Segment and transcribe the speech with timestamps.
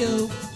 [0.00, 0.49] you.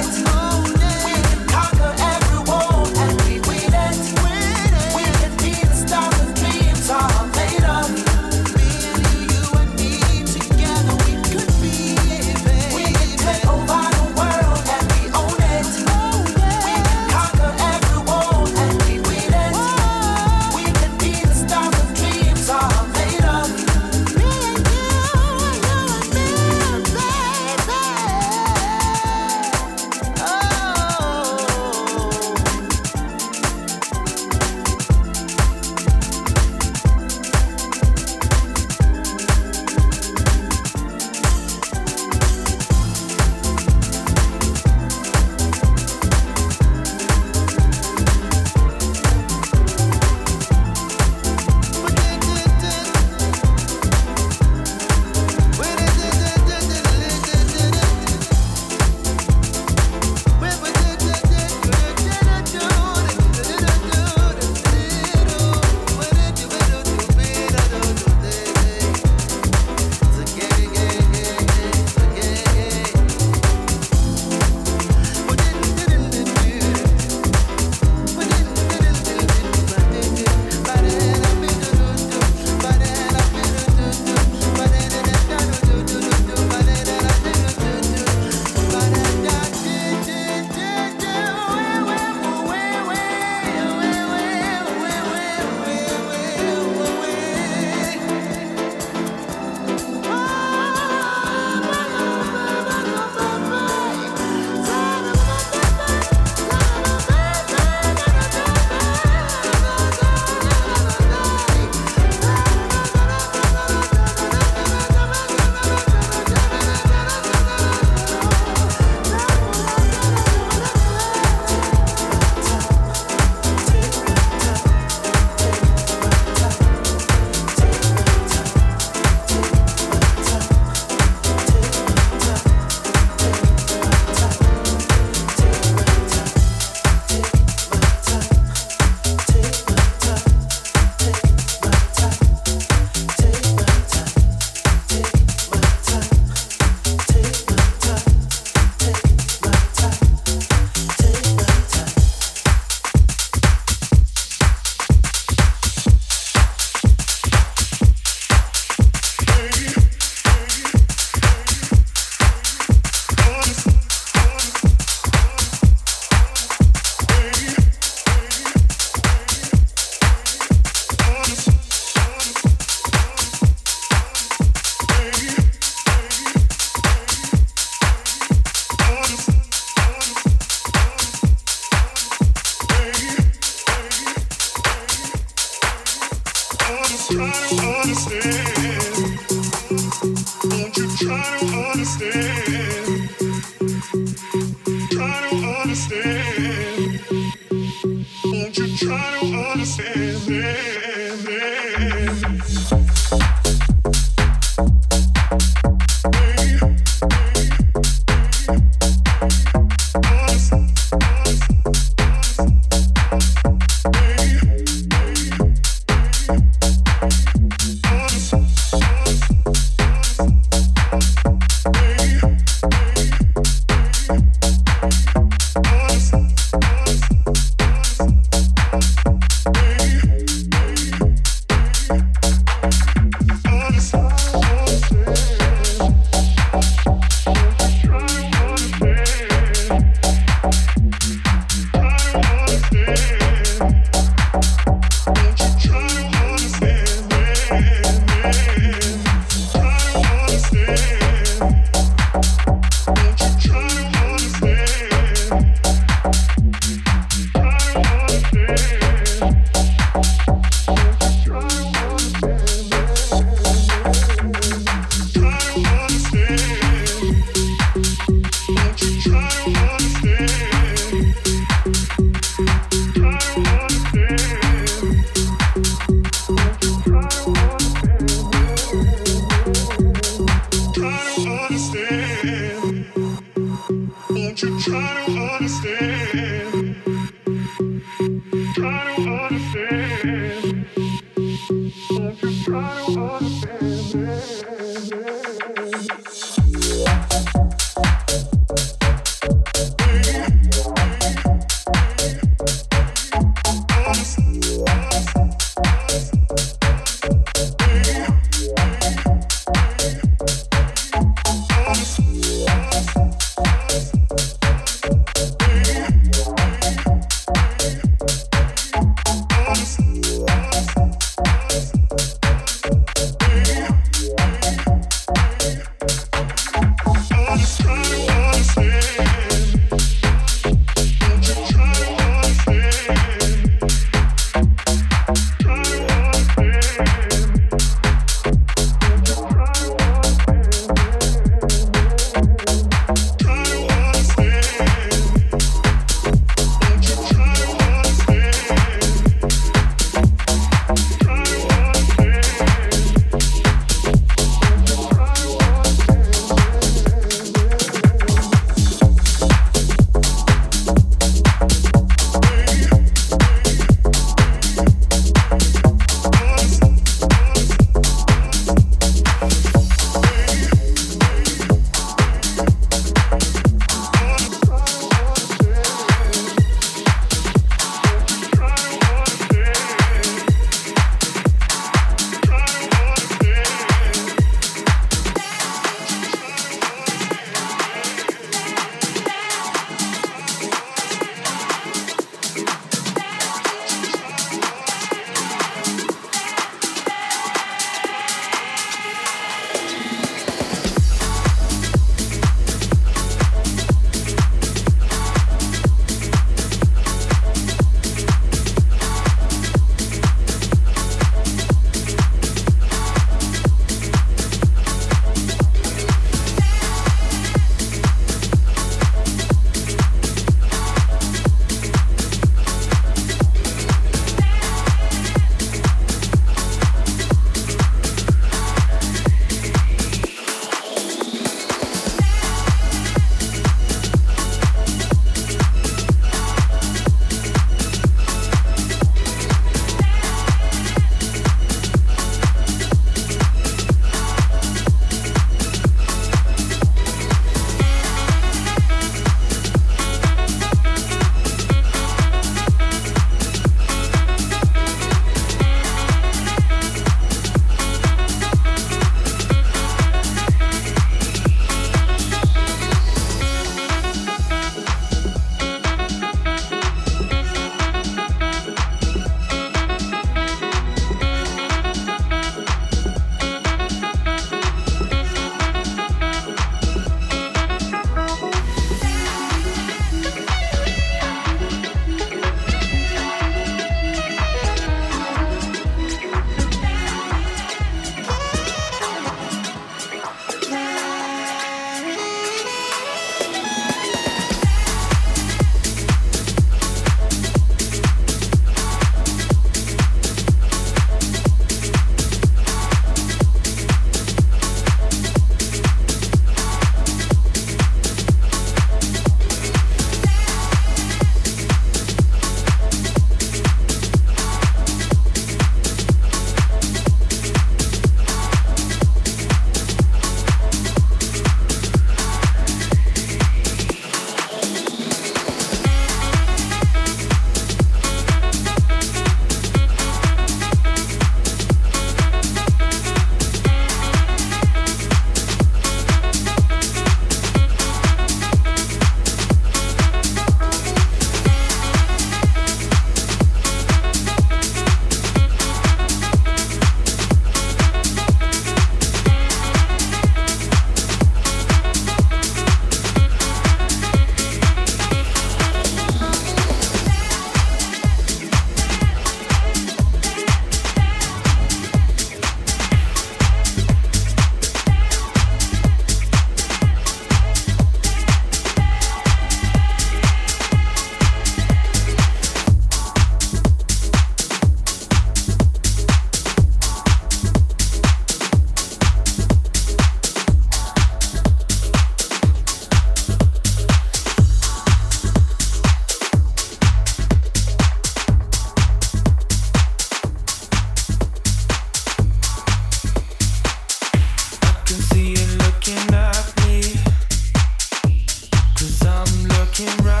[599.65, 600.00] looking right.